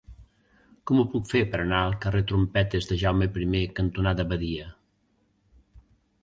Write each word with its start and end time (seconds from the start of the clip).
Com 0.91 1.01
ho 1.01 1.03
puc 1.15 1.27
fer 1.33 1.41
per 1.51 1.59
anar 1.63 1.81
al 1.89 1.93
carrer 2.05 2.21
Trompetes 2.31 2.89
de 2.93 2.97
Jaume 3.03 3.29
I 3.61 3.63
cantonada 3.81 4.27
Badia? 4.33 4.73